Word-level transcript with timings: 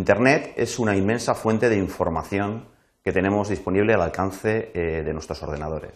Internet 0.00 0.54
es 0.56 0.78
una 0.78 0.96
inmensa 0.96 1.34
fuente 1.34 1.68
de 1.68 1.76
información 1.76 2.70
que 3.04 3.12
tenemos 3.12 3.50
disponible 3.50 3.92
al 3.92 4.00
alcance 4.00 4.70
eh, 4.72 5.02
de 5.04 5.12
nuestros 5.12 5.42
ordenadores. 5.42 5.92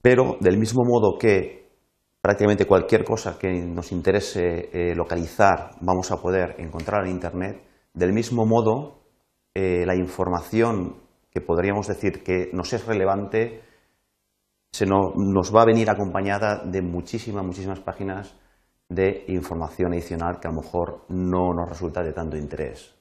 Pero 0.00 0.38
del 0.40 0.56
mismo 0.56 0.82
modo 0.82 1.18
que 1.18 1.68
prácticamente 2.22 2.64
cualquier 2.64 3.04
cosa 3.04 3.38
que 3.38 3.50
nos 3.50 3.92
interese 3.92 4.70
eh, 4.72 4.94
localizar 4.94 5.72
vamos 5.82 6.10
a 6.10 6.22
poder 6.22 6.54
encontrar 6.56 7.04
en 7.04 7.12
Internet, 7.12 7.62
del 7.92 8.14
mismo 8.14 8.46
modo 8.46 9.02
eh, 9.54 9.84
la 9.84 9.94
información 9.94 11.02
que 11.30 11.42
podríamos 11.42 11.86
decir 11.86 12.22
que 12.22 12.48
nos 12.54 12.72
es 12.72 12.86
relevante 12.86 13.60
se 14.70 14.86
nos 14.86 15.54
va 15.54 15.62
a 15.62 15.66
venir 15.66 15.90
acompañada 15.90 16.64
de 16.64 16.80
muchísimas, 16.80 17.44
muchísimas 17.44 17.80
páginas 17.80 18.34
de 18.94 19.24
información 19.28 19.92
adicional 19.92 20.38
que 20.40 20.48
a 20.48 20.50
lo 20.50 20.62
mejor 20.62 21.04
no 21.08 21.52
nos 21.54 21.68
resulta 21.68 22.02
de 22.02 22.12
tanto 22.12 22.36
interés. 22.36 22.94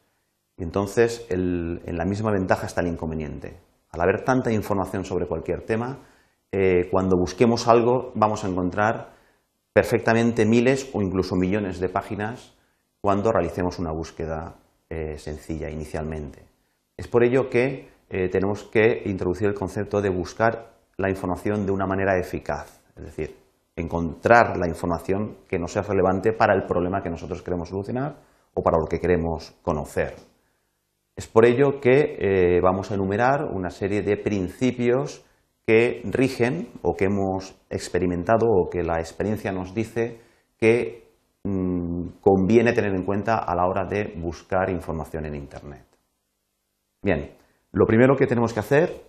Y 0.58 0.64
entonces, 0.64 1.26
en 1.30 1.98
la 1.98 2.06
misma 2.06 2.32
ventaja 2.32 2.68
está 2.68 2.82
el 2.82 2.88
inconveniente. 2.88 3.60
Al 3.92 4.02
haber 4.02 4.24
tanta 4.24 4.52
información 4.52 5.04
sobre 5.04 5.28
cualquier 5.28 5.66
tema, 5.66 6.00
eh, 6.52 6.88
cuando 6.92 7.18
busquemos 7.18 7.68
algo 7.68 8.12
vamos 8.16 8.44
a 8.44 8.48
encontrar 8.48 9.14
perfectamente 9.74 10.46
miles 10.46 10.90
o 10.94 11.02
incluso 11.02 11.36
millones 11.36 11.80
de 11.80 11.90
páginas 11.90 12.54
cuando 13.02 13.32
realicemos 13.32 13.80
una 13.80 13.92
búsqueda 13.92 14.56
eh, 14.90 15.18
sencilla 15.18 15.70
inicialmente. 15.70 16.44
Es 16.98 17.08
por 17.08 17.24
ello 17.24 17.50
que 17.50 17.90
eh, 18.10 18.30
tenemos 18.30 18.64
que 18.66 19.04
introducir 19.06 19.48
el 19.48 19.54
concepto 19.54 20.02
de 20.02 20.10
buscar 20.10 20.74
la 20.98 21.10
información 21.10 21.66
de 21.66 21.72
una 21.72 21.88
manera 21.88 22.20
eficaz, 22.20 22.82
es 22.96 23.04
decir, 23.06 23.41
encontrar 23.82 24.58
la 24.58 24.68
información 24.68 25.38
que 25.48 25.60
nos 25.60 25.74
sea 25.74 25.82
relevante 25.82 26.34
para 26.34 26.56
el 26.56 26.64
problema 26.64 27.02
que 27.02 27.10
nosotros 27.10 27.42
queremos 27.42 27.70
solucionar 27.70 28.18
o 28.54 28.62
para 28.62 28.78
lo 28.78 28.88
que 28.88 29.00
queremos 29.00 29.54
conocer. 29.62 30.16
Es 31.16 31.28
por 31.28 31.46
ello 31.46 31.80
que 31.80 32.60
vamos 32.64 32.92
a 32.92 32.96
enumerar 32.96 33.46
una 33.46 33.70
serie 33.70 34.02
de 34.02 34.18
principios 34.18 35.26
que 35.66 36.02
rigen 36.06 36.70
o 36.82 36.96
que 36.96 37.06
hemos 37.06 37.56
experimentado 37.70 38.48
o 38.48 38.70
que 38.70 38.84
la 38.84 39.00
experiencia 39.00 39.52
nos 39.52 39.74
dice 39.74 40.20
que 40.58 41.08
mm, 41.44 42.20
conviene 42.22 42.74
tener 42.74 42.94
en 42.94 43.04
cuenta 43.04 43.38
a 43.38 43.56
la 43.56 43.68
hora 43.68 43.86
de 43.86 44.14
buscar 44.18 44.70
información 44.70 45.26
en 45.26 45.36
Internet. 45.36 45.86
Bien, 47.02 47.32
lo 47.72 47.86
primero 47.86 48.16
que 48.16 48.28
tenemos 48.28 48.54
que 48.54 48.60
hacer 48.60 49.02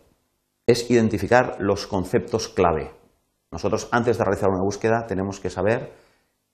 es 0.66 0.90
identificar 0.90 1.56
los 1.58 1.86
conceptos 1.86 2.48
clave. 2.48 2.90
Nosotros 3.52 3.88
antes 3.92 4.16
de 4.16 4.24
realizar 4.24 4.48
una 4.48 4.64
búsqueda 4.64 5.06
tenemos 5.06 5.38
que 5.38 5.50
saber 5.50 5.92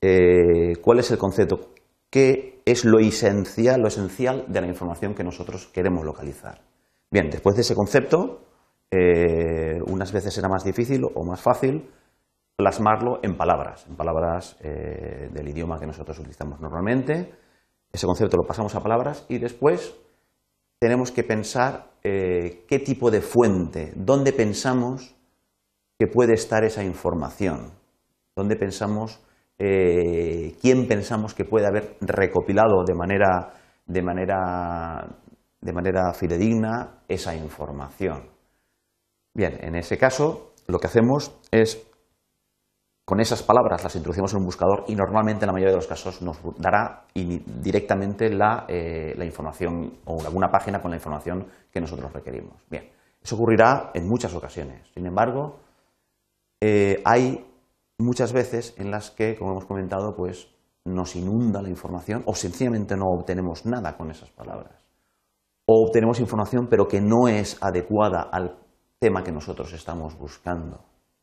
eh, 0.01 0.77
cuál 0.83 0.99
es 0.99 1.11
el 1.13 1.19
concepto, 1.19 1.71
qué 2.11 2.61
es 2.67 2.85
lo 2.85 2.99
esencial, 2.99 3.81
lo 3.81 3.87
esencial 3.87 4.45
de 4.49 4.61
la 4.61 4.67
información 4.67 5.15
que 5.15 5.23
nosotros 5.23 5.69
queremos 5.69 6.05
localizar. 6.05 6.61
Bien, 7.11 7.31
después 7.31 7.55
de 7.55 7.63
ese 7.63 7.77
concepto 7.77 8.43
eh, 8.91 9.79
unas 9.87 10.13
veces 10.13 10.35
será 10.35 10.49
más 10.49 10.65
difícil 10.65 11.03
o 11.05 11.25
más 11.25 11.41
fácil 11.41 11.89
plasmarlo 12.57 13.21
en 13.23 13.37
palabras, 13.37 13.87
en 13.89 13.95
palabras 13.95 14.57
eh, 14.61 15.31
del 15.33 15.49
idioma 15.49 15.79
que 15.79 15.87
nosotros 15.87 16.19
utilizamos 16.19 16.61
normalmente. 16.61 17.33
Ese 17.93 18.07
concepto 18.07 18.37
lo 18.37 18.47
pasamos 18.47 18.75
a 18.75 18.83
palabras 18.83 19.25
y 19.29 19.39
después 19.39 19.95
tenemos 20.81 21.12
que 21.12 21.23
pensar 21.23 21.93
qué 22.03 22.83
tipo 22.85 23.11
de 23.11 23.21
fuente, 23.21 23.93
dónde 23.95 24.33
pensamos 24.33 25.18
que 25.99 26.07
puede 26.07 26.35
estar 26.35 26.65
esa 26.65 26.85
información, 26.85 27.73
dónde 28.37 28.57
pensamos, 28.57 29.21
quién 29.59 30.87
pensamos 30.87 31.35
que 31.35 31.45
puede 31.45 31.67
haber 31.67 31.97
recopilado 32.01 32.85
de 32.87 32.95
manera, 32.95 33.51
de 33.87 34.03
manera, 34.03 35.17
de 35.61 35.73
manera 35.73 36.13
fidedigna 36.15 37.03
esa 37.09 37.34
información. 37.34 38.31
Bien, 39.34 39.59
en 39.61 39.75
ese 39.75 39.99
caso 39.99 40.53
lo 40.69 40.78
que 40.78 40.87
hacemos 40.87 41.37
es 41.50 41.84
con 43.05 43.21
esas 43.21 43.43
palabras 43.43 43.83
las 43.83 43.97
introducimos 43.97 44.33
en 44.34 44.41
un 44.41 44.45
buscador 44.45 44.84
y 44.87 44.95
normalmente 44.95 45.45
en 45.45 45.47
la 45.47 45.55
mayoría 45.55 45.72
de 45.72 45.78
los 45.78 45.87
casos 45.87 46.21
nos 46.21 46.39
dará 46.59 47.06
directamente 47.15 48.28
la, 48.28 48.67
eh, 48.69 49.15
información 49.25 49.95
o 50.05 50.21
alguna 50.21 50.51
página 50.51 50.83
con 50.83 50.91
la 50.91 50.99
información 50.99 51.47
que 51.72 51.81
nosotros 51.81 52.12
requerimos. 52.12 52.62
Bien, 52.69 52.91
eso 53.22 53.34
ocurrirá 53.37 53.93
en 53.95 54.06
muchas 54.06 54.34
ocasiones. 54.34 54.87
Sin 54.93 55.06
embargo, 55.06 55.59
eh, 56.61 57.03
hay 57.05 57.45
muchas 57.99 58.33
veces 58.33 58.75
en 58.79 58.91
las 58.91 59.11
que, 59.11 59.37
como 59.37 59.53
hemos 59.53 59.65
comentado, 59.65 60.15
pues 60.17 60.49
nos 60.85 61.17
inunda 61.17 61.63
la 61.63 61.69
información 61.69 62.23
o 62.27 62.35
sencillamente 62.35 62.97
no 62.97 63.07
obtenemos 63.07 63.67
nada 63.67 63.97
con 63.97 64.11
esas 64.11 64.31
palabras. 64.31 64.85
O 65.67 65.85
obtenemos 65.87 66.21
información 66.21 66.67
pero 66.69 66.89
que 66.89 67.01
no 67.01 67.29
es 67.29 67.59
adecuada 67.61 68.29
al 68.33 68.59
tema 68.99 69.23
que 69.23 69.33
nosotros 69.33 69.73
estamos 69.73 70.19
buscando. 70.19 70.79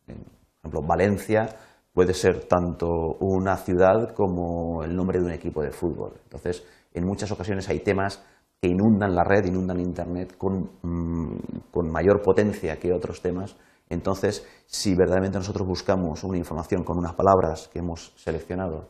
Por 0.06 0.16
ejemplo, 0.62 0.82
Valencia 0.88 1.50
puede 1.94 2.14
ser 2.14 2.46
tanto 2.46 2.88
una 3.20 3.58
ciudad 3.58 4.14
como 4.14 4.84
el 4.84 4.96
nombre 4.96 5.20
de 5.20 5.26
un 5.26 5.32
equipo 5.32 5.62
de 5.62 5.72
fútbol. 5.72 6.14
Entonces, 6.24 6.66
en 6.94 7.06
muchas 7.06 7.32
ocasiones 7.32 7.70
hay 7.70 7.80
temas 7.80 8.24
que 8.62 8.70
inundan 8.70 9.16
la 9.16 9.24
red, 9.24 9.46
inundan 9.46 9.80
Internet 9.80 10.38
con, 10.38 10.72
mm, 10.82 11.70
con 11.72 11.92
mayor 11.92 12.22
potencia 12.22 12.78
que 12.78 12.94
otros 12.94 13.22
temas. 13.22 13.56
Entonces, 13.90 14.48
si 14.66 14.96
verdaderamente 14.96 15.38
nosotros 15.38 15.68
buscamos 15.68 16.24
una 16.24 16.38
información 16.38 16.84
con 16.84 16.98
unas 16.98 17.14
palabras 17.14 17.68
que 17.68 17.80
hemos 17.80 18.14
seleccionado 18.16 18.90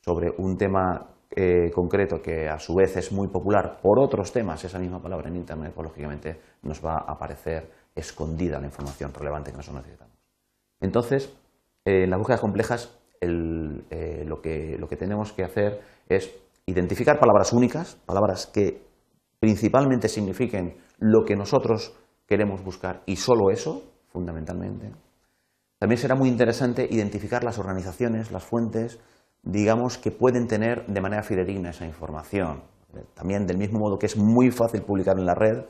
sobre 0.00 0.30
un 0.38 0.56
tema 0.56 1.14
eh, 1.30 1.70
concreto 1.74 2.22
que 2.22 2.48
a 2.48 2.58
su 2.58 2.74
vez 2.74 2.96
es 2.96 3.12
muy 3.12 3.28
popular 3.28 3.78
por 3.82 3.98
otros 3.98 4.32
temas, 4.32 4.64
esa 4.64 4.78
misma 4.78 5.02
palabra 5.02 5.28
en 5.28 5.36
Internet, 5.36 5.72
pues 5.74 5.88
lógicamente 5.88 6.40
nos 6.62 6.84
va 6.84 6.94
a 6.94 7.12
aparecer 7.12 7.70
escondida 7.94 8.60
la 8.60 8.66
información 8.66 9.12
relevante 9.12 9.50
que 9.50 9.56
nosotros 9.56 9.84
necesitamos. 9.84 10.16
Entonces, 10.80 11.36
eh, 11.84 12.04
en 12.04 12.10
las 12.10 12.18
búsquedas 12.18 12.40
complejas 12.40 12.98
eh, 13.20 14.24
lo, 14.24 14.40
que, 14.40 14.76
lo 14.78 14.86
que 14.86 14.96
tenemos 14.96 15.32
que 15.32 15.42
hacer 15.42 15.80
es 16.08 16.32
identificar 16.66 17.18
palabras 17.18 17.52
únicas, 17.52 17.96
palabras 18.06 18.46
que 18.46 18.86
principalmente 19.40 20.08
signifiquen 20.08 20.76
lo 20.98 21.24
que 21.24 21.34
nosotros 21.34 21.96
queremos 22.26 22.62
buscar 22.62 23.02
y 23.06 23.16
solo 23.16 23.50
eso, 23.50 23.82
fundamentalmente. 24.08 24.92
También 25.78 25.98
será 25.98 26.14
muy 26.14 26.28
interesante 26.28 26.88
identificar 26.90 27.44
las 27.44 27.58
organizaciones, 27.58 28.32
las 28.32 28.44
fuentes, 28.44 28.98
digamos, 29.42 29.96
que 29.98 30.10
pueden 30.10 30.48
tener 30.48 30.86
de 30.86 31.00
manera 31.00 31.22
fidedigna 31.22 31.70
esa 31.70 31.86
información. 31.86 32.62
También, 33.14 33.46
del 33.46 33.58
mismo 33.58 33.78
modo 33.78 33.98
que 33.98 34.06
es 34.06 34.16
muy 34.16 34.50
fácil 34.50 34.82
publicar 34.82 35.18
en 35.18 35.26
la 35.26 35.34
red, 35.34 35.64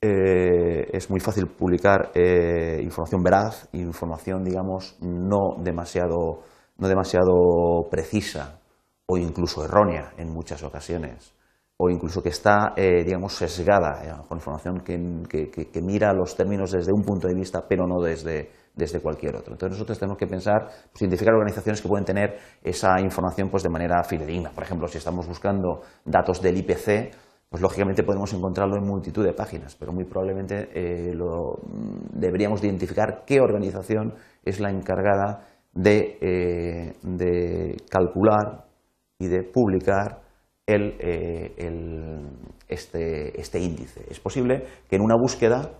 eh, 0.00 0.88
es 0.92 1.10
muy 1.10 1.20
fácil 1.20 1.46
publicar 1.48 2.12
eh, 2.14 2.80
información 2.82 3.22
veraz, 3.22 3.68
información, 3.72 4.44
digamos, 4.44 4.96
no 5.00 5.60
demasiado, 5.62 6.42
no 6.78 6.88
demasiado 6.88 7.88
precisa 7.90 8.60
o 9.06 9.18
incluso 9.18 9.64
errónea 9.64 10.12
en 10.16 10.30
muchas 10.30 10.62
ocasiones, 10.62 11.34
o 11.80 11.88
incluso 11.88 12.20
que 12.20 12.30
está, 12.30 12.72
eh, 12.76 13.04
digamos, 13.04 13.34
sesgada, 13.34 14.24
con 14.28 14.38
información 14.38 14.80
que, 14.80 15.80
mira 15.80 16.12
los 16.12 16.36
términos 16.36 16.72
desde 16.72 16.92
un 16.92 17.02
punto 17.02 17.28
de 17.28 17.34
vista, 17.34 17.64
pero 17.68 17.86
no 17.86 18.02
desde, 18.02 18.50
desde 18.74 19.00
cualquier 19.00 19.36
otro. 19.36 19.52
Entonces 19.52 19.78
nosotros 19.78 19.96
tenemos 19.96 20.18
que 20.18 20.26
pensar, 20.26 20.66
pues, 20.90 21.02
identificar 21.02 21.34
organizaciones 21.34 21.80
que 21.80 21.88
pueden 21.88 22.04
tener 22.04 22.36
esa 22.64 23.00
información 23.00 23.48
pues, 23.48 23.62
de 23.62 23.70
manera 23.70 24.02
fidedigna. 24.02 24.50
Por 24.50 24.64
ejemplo, 24.64 24.88
si 24.88 24.98
estamos 24.98 25.28
buscando 25.28 25.82
datos 26.04 26.42
del 26.42 26.56
IPC, 26.56 27.14
pues 27.48 27.62
lógicamente 27.62 28.02
podemos 28.02 28.32
encontrarlo 28.34 28.76
en 28.76 28.84
multitud 28.84 29.24
de 29.24 29.32
páginas, 29.32 29.76
pero 29.76 29.92
muy 29.92 30.04
probablemente 30.04 30.68
eh, 30.74 31.14
mm, 31.14 32.18
deberíamos 32.18 32.62
identificar 32.62 33.22
qué 33.24 33.40
organización 33.40 34.14
es 34.44 34.58
la 34.58 34.70
encargada 34.70 35.46
de, 35.72 36.18
eh, 36.20 37.76
calcular 37.88 38.66
y 39.18 39.28
de 39.28 39.44
publicar 39.44 40.27
eh, 40.68 41.54
este, 42.68 43.40
este, 43.40 43.58
índice. 43.58 44.04
Es 44.10 44.20
posible 44.20 44.64
que 44.88 44.96
en 44.96 45.02
una 45.02 45.16
búsqueda 45.20 45.70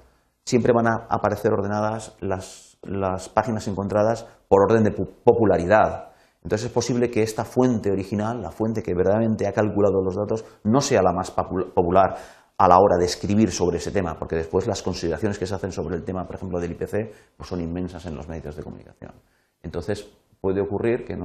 siempre 0.44 0.72
van 0.72 0.86
a 0.86 1.06
aparecer 1.10 1.52
ordenadas 1.52 2.16
las 2.20 3.28
páginas 3.28 3.68
encontradas 3.68 4.26
por 4.48 4.62
orden 4.62 4.84
de 4.84 4.92
popularidad, 4.92 6.08
entonces 6.42 6.68
es 6.68 6.72
posible 6.72 7.10
que 7.10 7.22
esta 7.22 7.44
fuente 7.44 7.90
original, 7.90 8.40
la 8.40 8.50
fuente 8.50 8.82
que 8.82 8.94
verdaderamente 8.94 9.46
ha 9.46 9.52
calculado 9.52 10.02
los 10.02 10.14
datos, 10.14 10.44
no 10.64 10.80
sea 10.80 11.02
la 11.02 11.12
más 11.12 11.30
popular 11.30 12.16
a 12.56 12.68
la 12.68 12.78
hora 12.78 12.96
de 12.98 13.04
escribir 13.04 13.50
sobre 13.50 13.78
ese 13.78 13.90
tema, 13.90 14.18
porque 14.18 14.36
después 14.36 14.66
las 14.66 14.82
consideraciones 14.82 15.38
que 15.38 15.46
se 15.46 15.54
hacen 15.54 15.72
sobre 15.72 15.96
el 15.96 16.04
tema, 16.04 16.26
por 16.26 16.36
ejemplo, 16.36 16.58
del 16.58 16.72
IPC, 16.72 17.36
pues 17.36 17.48
son 17.48 17.60
inmensas 17.60 18.06
en 18.06 18.14
los 18.14 18.28
medios 18.28 18.56
de 18.56 18.62
comunicación. 18.62 19.12
Entonces 19.62 20.10
puede 20.40 20.60
ocurrir 20.60 21.04
que 21.04 21.16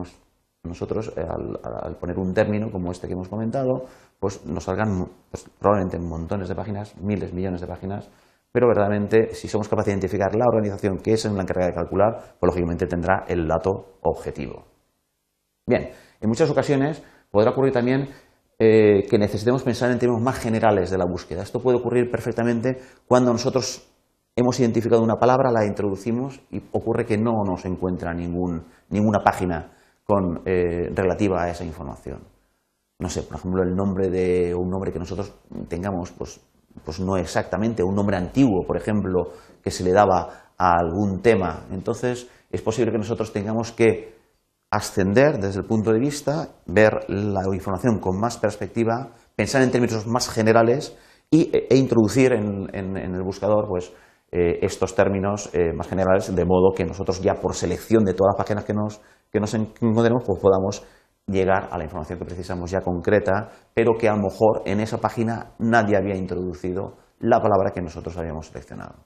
nosotros, 0.63 1.11
eh, 1.17 1.21
al, 1.21 1.95
poner 1.97 2.17
un 2.17 2.33
término 2.33 2.71
como 2.71 2.91
este 2.91 3.07
que 3.07 3.13
hemos 3.13 3.27
comentado, 3.27 3.85
pues 4.19 4.45
nos 4.45 4.63
salgan 4.63 5.05
pues, 5.29 5.49
probablemente 5.59 5.99
montones 5.99 6.47
de 6.47 6.55
páginas, 6.55 6.95
miles, 6.97 7.33
millones 7.33 7.59
de 7.61 7.67
páginas, 7.67 8.09
pero 8.51 8.67
verdaderamente 8.67 9.33
si 9.33 9.47
somos 9.47 9.67
capaces 9.67 9.87
de 9.87 9.91
identificar 9.93 10.33
la 10.35 10.45
organización 10.47 10.99
que 10.99 11.13
es 11.13 11.25
en 11.25 11.35
la 11.35 11.41
encargada 11.41 11.71
de 11.71 11.75
calcular, 11.75 12.37
pues 12.39 12.47
lógicamente 12.47 12.87
tendrá 12.87 13.25
el 13.27 13.47
dato 13.47 13.97
objetivo. 14.01 14.63
Bien, 15.67 15.89
en 16.21 16.29
muchas 16.29 16.49
ocasiones 16.49 17.03
podrá 17.29 17.51
ocurrir 17.51 17.73
también 17.73 18.09
eh, 18.57 19.05
que 19.09 19.17
necesitemos 19.17 19.63
pensar 19.63 19.91
en 19.91 19.99
términos 19.99 20.23
más 20.23 20.39
generales 20.39 20.89
de 20.91 20.97
la 20.97 21.05
búsqueda. 21.05 21.41
Esto 21.41 21.61
puede 21.61 21.77
ocurrir 21.77 22.09
perfectamente 22.09 22.79
cuando 23.07 23.33
nosotros 23.33 23.89
hemos 24.35 24.59
identificado 24.59 25.01
una 25.01 25.15
palabra, 25.15 25.51
la 25.51 25.65
introducimos 25.65 26.39
y 26.51 26.61
ocurre 26.71 27.05
que 27.05 27.17
no 27.17 27.43
nos 27.45 27.65
encuentra 27.65 28.13
ninguna 28.13 29.23
página 29.23 29.71
eh, 30.45 30.89
relativa 30.93 31.43
a 31.43 31.49
esa 31.49 31.63
información. 31.63 32.21
No 32.99 33.09
sé, 33.09 33.23
por 33.23 33.37
ejemplo, 33.37 33.63
el 33.63 33.75
nombre 33.75 34.09
de 34.09 34.53
un 34.53 34.69
nombre 34.69 34.91
que 34.91 34.99
nosotros 34.99 35.33
tengamos, 35.67 36.11
pues, 36.11 36.39
pues 36.83 36.99
no 36.99 37.17
exactamente, 37.17 37.83
un 37.83 37.95
nombre 37.95 38.17
antiguo, 38.17 38.65
por 38.65 38.77
ejemplo, 38.77 39.31
que 39.61 39.71
se 39.71 39.83
le 39.83 39.91
daba 39.91 40.51
a 40.57 40.77
algún 40.77 41.21
tema. 41.21 41.65
Entonces, 41.71 42.29
es 42.51 42.61
posible 42.61 42.91
que 42.91 42.97
nosotros 42.97 43.33
tengamos 43.33 43.71
que 43.71 44.13
ascender 44.69 45.39
desde 45.39 45.59
el 45.59 45.65
punto 45.65 45.91
de 45.91 45.99
vista, 45.99 46.49
ver 46.65 47.05
la 47.07 47.43
información 47.53 47.99
con 47.99 48.19
más 48.19 48.37
perspectiva, 48.37 49.11
pensar 49.35 49.61
en 49.61 49.71
términos 49.71 50.07
más 50.07 50.29
generales 50.29 50.97
y, 51.29 51.51
e, 51.53 51.75
introducir 51.75 52.33
en, 52.33 52.97
el 52.97 53.23
buscador 53.23 53.67
pues, 53.67 53.93
eh, 54.31 54.59
estos 54.61 54.95
términos 54.95 55.49
eh, 55.53 55.73
más 55.73 55.87
generales, 55.87 56.35
de 56.35 56.45
modo 56.45 56.73
que 56.75 56.85
nosotros 56.85 57.21
ya 57.21 57.35
por 57.35 57.53
selección 57.53 58.03
de 58.03 58.13
todas 58.13 58.33
las 58.33 58.43
páginas 58.43 58.65
que 58.65 58.73
nos, 58.73 59.01
que 59.33 59.39
nos 59.39 59.53
encontremos, 59.55 60.23
pues 60.25 60.39
podamos 60.39 60.85
llegar 61.25 61.69
a 61.71 61.77
la 61.77 61.85
información 61.85 62.19
que 62.19 62.25
precisamos 62.25 62.69
ya 62.69 62.81
concreta, 62.81 63.49
pero 63.73 63.93
que 63.97 64.07
a 64.07 64.15
lo 64.15 64.21
mejor 64.21 64.61
en 64.65 64.79
esa 64.79 64.99
página 64.99 65.53
nadie 65.57 65.97
había 65.97 66.15
introducido 66.15 66.97
la 67.19 67.41
palabra 67.41 67.71
que 67.73 67.81
nosotros 67.81 68.15
habíamos 68.17 68.47
seleccionado. 68.47 69.05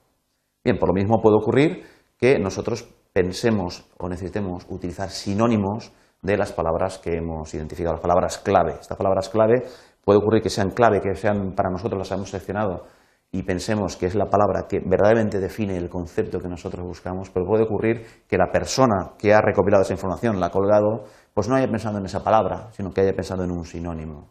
Bien, 0.62 0.78
por 0.78 0.88
lo 0.88 0.94
mismo 0.94 1.22
puede 1.22 1.36
ocurrir 1.36 1.82
que 2.18 2.38
nosotros 2.38 2.86
pensemos 3.12 3.88
o 3.98 4.08
necesitemos 4.08 4.66
utilizar 4.68 5.08
sinónimos 5.08 5.92
de 6.20 6.36
las 6.36 6.52
palabras 6.52 6.98
que 6.98 7.16
hemos 7.16 7.54
identificado, 7.54 7.94
las 7.94 8.02
palabras 8.02 8.38
clave. 8.38 8.74
Estas 8.80 8.98
palabras 8.98 9.30
clave 9.30 9.62
puede 10.04 10.18
ocurrir 10.18 10.42
que 10.42 10.50
sean 10.50 10.72
clave, 10.72 11.00
que 11.00 11.14
sean 11.14 11.54
para 11.54 11.70
nosotros 11.70 11.98
las 11.98 12.10
hemos 12.10 12.28
seleccionado 12.28 12.84
y 13.30 13.42
pensemos 13.42 13.96
que 13.96 14.06
es 14.06 14.14
la 14.14 14.30
palabra 14.30 14.66
que 14.68 14.80
verdaderamente 14.80 15.38
define 15.38 15.76
el 15.76 15.88
concepto 15.90 16.40
que 16.40 16.48
nosotros 16.48 16.84
buscamos, 16.84 17.28
pero 17.30 17.46
puede 17.46 17.64
ocurrir 17.64 18.06
que 18.26 18.38
la 18.38 18.50
persona 18.50 19.12
que 19.18 19.34
ha 19.34 19.40
recopilado 19.40 19.82
esa 19.82 19.92
información, 19.92 20.40
la 20.40 20.46
ha 20.46 20.50
colgado, 20.50 21.04
pues 21.34 21.48
no 21.48 21.54
haya 21.54 21.68
pensado 21.68 21.98
en 21.98 22.06
esa 22.06 22.24
palabra, 22.24 22.68
sino 22.72 22.92
que 22.92 23.02
haya 23.02 23.12
pensado 23.12 23.44
en 23.44 23.50
un 23.50 23.64
sinónimo. 23.64 24.30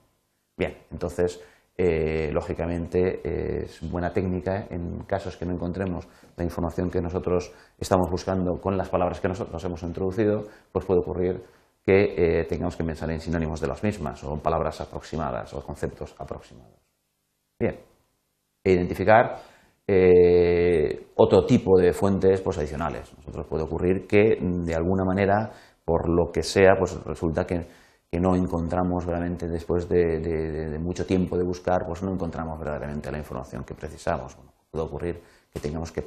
Bien, 0.58 0.76
entonces 0.90 1.40
eh, 1.78 2.32
lógicamente 2.34 3.22
es 3.64 3.88
buena 3.92 4.12
técnica 4.12 4.66
en 4.72 5.04
casos 5.04 5.38
que 5.38 5.46
no 5.46 5.54
encontremos 5.54 6.08
la 6.36 6.44
información 6.44 6.90
que 6.90 7.00
nosotros 7.00 7.54
estamos 7.78 8.10
buscando 8.10 8.60
con 8.60 8.76
las 8.78 8.90
palabras 8.90 9.20
que 9.20 9.28
nosotros 9.28 9.64
hemos 9.64 9.84
introducido, 9.84 10.44
pues 10.72 10.86
puede 10.86 11.02
ocurrir 11.02 11.44
que 11.86 12.42
eh, 12.42 12.46
tengamos 12.46 12.76
que 12.76 12.84
pensar 12.84 13.12
en 13.12 13.20
sinónimos 13.20 13.62
de 13.62 13.68
las 13.68 13.84
mismas 13.84 14.24
o 14.24 14.34
en 14.34 14.40
palabras 14.40 14.82
aproximadas 14.82 15.54
o 15.54 15.64
conceptos 15.64 16.16
aproximados. 16.18 16.82
Bien, 17.60 17.80
e 18.68 18.74
identificar 18.74 19.40
eh, 19.88 21.08
otro 21.16 21.46
tipo 21.46 21.80
de 21.80 21.94
fuentes 21.94 22.42
pues, 22.42 22.58
adicionales. 22.58 23.14
Nosotros 23.18 23.46
puede 23.48 23.64
ocurrir 23.64 24.06
que 24.06 24.38
de 24.42 24.76
alguna 24.76 25.06
manera, 25.06 25.52
por 25.86 26.10
lo 26.10 26.32
que 26.32 26.44
sea, 26.44 26.76
pues 26.78 27.02
resulta 27.06 27.46
que 27.46 27.66
no 28.20 28.36
encontramos 28.36 29.06
realmente 29.06 29.48
después 29.48 29.88
de, 29.88 30.78
mucho 30.82 31.06
tiempo 31.06 31.38
de 31.38 31.44
buscar, 31.44 31.86
pues 31.86 32.04
no 32.04 32.12
encontramos 32.12 32.58
verdaderamente 32.60 33.12
la 33.12 33.20
información 33.20 33.64
que 33.64 33.76
precisamos. 33.76 34.36
puede 34.72 34.86
ocurrir 34.86 35.22
que 35.54 35.60
tengamos 35.60 35.92
que, 35.92 36.02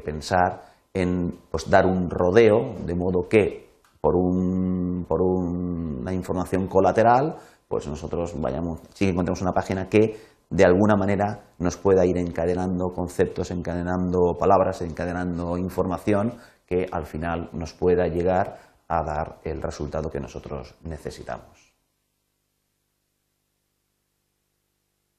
pensar 0.00 0.62
en 0.94 1.34
pues, 1.50 1.68
dar 1.68 1.86
un 1.86 2.08
rodeo, 2.08 2.74
de 2.86 2.94
modo 2.94 3.28
que 3.28 3.68
por, 4.00 4.14
un, 4.14 5.04
una 5.08 6.14
información 6.14 6.66
colateral, 6.68 7.36
pues 7.66 7.86
nosotros 7.86 8.40
vayamos, 8.40 8.80
sí 8.94 9.04
que 9.04 9.10
encontremos 9.10 9.42
una 9.42 9.52
página 9.52 9.88
que 9.88 10.16
de 10.50 10.64
alguna 10.64 10.96
manera 10.96 11.40
nos 11.58 11.76
pueda 11.76 12.06
ir 12.06 12.16
encadenando 12.16 12.92
conceptos, 12.94 13.50
encadenando 13.50 14.36
palabras, 14.38 14.80
encadenando 14.82 15.58
información 15.58 16.34
que 16.66 16.86
al 16.90 17.06
final 17.06 17.50
nos 17.52 17.72
pueda 17.74 18.06
llegar 18.06 18.58
a 18.88 19.02
dar 19.02 19.38
el 19.44 19.60
resultado 19.60 20.10
que 20.10 20.20
nosotros 20.20 20.74
necesitamos. 20.82 21.67